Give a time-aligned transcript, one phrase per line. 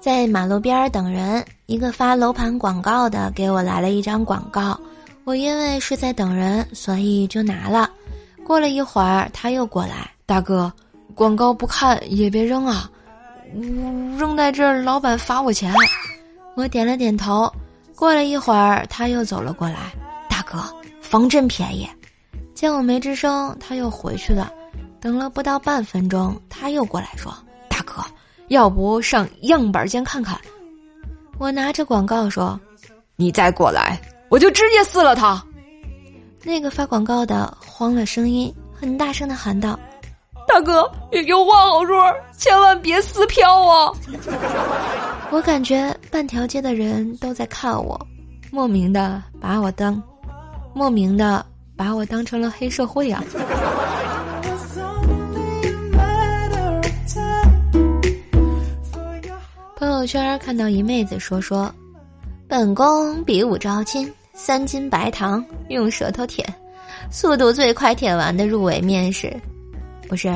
[0.00, 4.78] 在马路边等人，一个发楼盘广告的给我来了一张广告，
[5.24, 7.90] 我因为是在等人，所以就拿了。
[8.44, 10.72] 过了一会儿，他又过来，大哥，
[11.14, 12.90] 广告不看也别扔啊，
[14.16, 15.72] 扔在这儿老板罚我钱。
[16.54, 17.52] 我点了点头。
[17.94, 19.92] 过了一会儿，他又走了过来，
[20.30, 20.64] 大哥，
[21.02, 21.86] 房真便宜。
[22.54, 24.52] 见我没吱声，他又回去了。
[25.00, 27.34] 等了不到半分钟，他又过来说，
[28.48, 30.38] 要不上样板间看看？
[31.38, 32.58] 我拿着广告说
[33.16, 35.42] ：“你再过来，我就直接撕了他。”
[36.44, 39.78] 那个发广告的慌了声音，很大声的喊道
[40.48, 40.90] ：“大哥，
[41.26, 43.92] 有话好说，千万别撕票啊！”
[45.30, 48.00] 我感觉半条街的人都在看我，
[48.50, 50.02] 莫名的把我当，
[50.72, 51.44] 莫名的
[51.76, 53.22] 把我当成了黑社会啊！
[60.08, 61.70] 圈看到一妹子说说，
[62.48, 66.48] 本宫比武招亲，三斤白糖用舌头舔，
[67.10, 69.30] 速度最快舔完的入围面试，
[70.08, 70.34] 不是？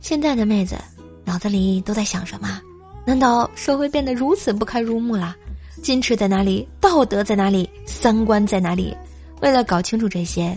[0.00, 0.76] 现在的妹子
[1.24, 2.60] 脑子里都在想什么？
[3.06, 5.34] 难道社会变得如此不堪入目了？
[5.82, 6.68] 矜持在哪里？
[6.78, 7.68] 道德在哪里？
[7.86, 8.94] 三观在哪里？
[9.40, 10.56] 为了搞清楚这些，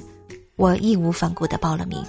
[0.58, 2.04] 我义无反顾的报了名。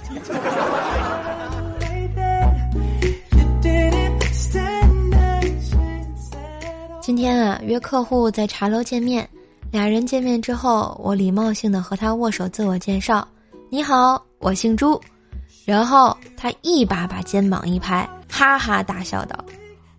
[7.07, 9.25] 今天啊，约客户在茶楼见面。
[9.71, 13.25] 俩人见面之后，我礼貌性的和他握手，自我介绍
[13.71, 14.99] ：“你好，我姓朱。”
[15.63, 19.39] 然后他一把把肩膀一拍，哈哈大笑道：“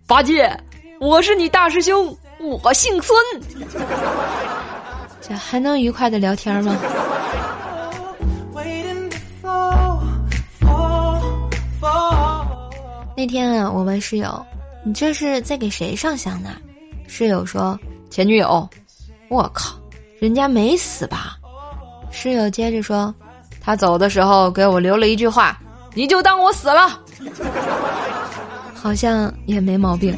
[0.05, 0.55] 八戒，
[1.01, 2.15] 我是你大师兄，
[2.61, 3.17] 我姓孙。
[5.19, 6.77] 这还能愉快的聊天吗？”
[13.17, 14.45] 那天啊，我问室友
[14.85, 16.51] ：“你这是在给谁上香呢？”
[17.09, 17.77] 室友说
[18.09, 18.69] ：“前女友。”
[19.29, 19.75] 我靠，
[20.19, 21.37] 人家没死吧？
[22.11, 23.13] 室友接着说
[23.59, 25.59] ：“他走的时候给我留了一句话，
[25.93, 26.99] 你就当我死了。”
[28.73, 30.15] 好像也没毛病。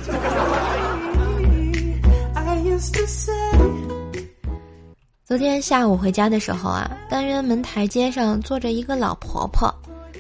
[5.26, 9.74] 昨天下午回家的时候啊，单元门台阶上坐着一个老婆婆，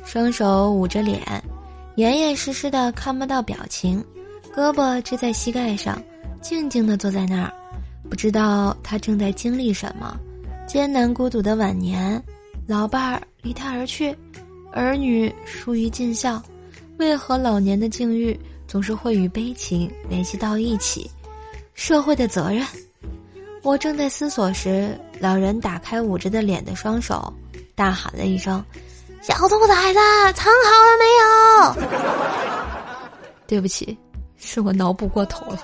[0.05, 1.21] 双手捂着脸，
[1.95, 4.03] 严严实实的看不到表情，
[4.55, 6.01] 胳膊支在膝盖上。
[6.41, 7.53] 静静地坐在那儿，
[8.09, 10.17] 不知道他正在经历什么，
[10.67, 12.21] 艰难孤独的晚年，
[12.67, 14.15] 老伴儿离他而去，
[14.71, 16.41] 儿女疏于尽孝，
[16.97, 18.37] 为何老年的境遇
[18.67, 21.09] 总是会与悲情联系到一起？
[21.73, 22.65] 社会的责任。
[23.63, 27.31] 我正在思索时，老人打开捂着的脸的双手，
[27.75, 28.63] 大喊了一声
[29.21, 29.99] ：“小兔崽子，
[30.33, 31.87] 藏好了没有？”
[33.45, 33.95] 对不起，
[34.37, 35.59] 是我脑补过头了。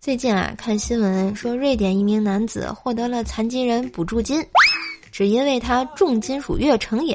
[0.00, 4.42] 最近啊，看新闻说，瑞典一名男子获得了残疾人补助金，
[5.12, 7.14] 只因为他重金属乐成瘾，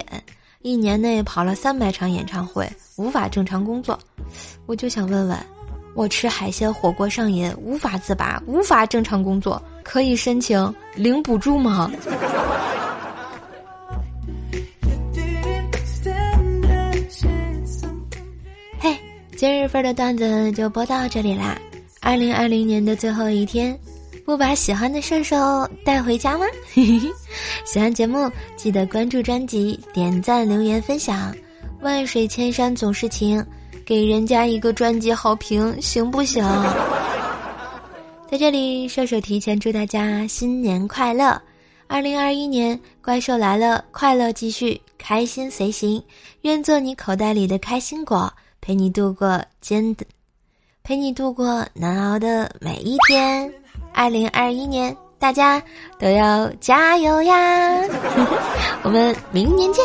[0.62, 3.98] 一年内跑了三百场演唱会，无法正常工作。
[4.68, 5.36] 我就想问问，
[5.96, 11.92] 我吃海鲜火锅上瘾，无法自拔，无法正常工作，可以申请零补助吗？
[18.78, 18.96] 嘿，
[19.36, 21.58] 今日份的段子就播到这里啦。
[22.06, 23.76] 二零二零年的最后一天，
[24.24, 26.46] 不把喜欢的射手带回家吗？
[27.66, 31.36] 喜欢节目记得关注专辑、点赞、留言、分享。
[31.82, 33.44] 万水千山总是情，
[33.84, 36.44] 给人家一个专辑好评行不行？
[38.30, 41.42] 在这里，射手提前祝大家新年快乐！
[41.88, 46.02] 二零二一年，怪兽来了，快乐继续，开心随行。
[46.42, 50.15] 愿做你口袋里的开心果，陪你度过艰难。
[50.86, 53.52] 陪你度过难熬的每一天。
[53.92, 55.60] 二零二一年，大家
[55.98, 57.82] 都要加油呀！
[58.84, 59.84] 我们明年见。